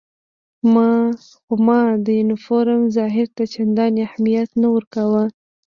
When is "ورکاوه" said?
4.75-5.23